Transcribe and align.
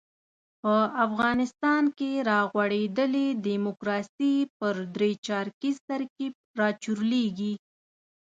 په 0.61 0.73
افغانستان 1.05 1.83
کې 1.97 2.11
را 2.29 2.39
غوړېدلې 2.51 3.27
ډیموکراسي 3.45 4.35
پر 4.57 4.75
درې 4.95 5.11
چارکیز 5.27 5.75
ترکیب 5.89 6.33
راچورلېږي. 6.59 7.53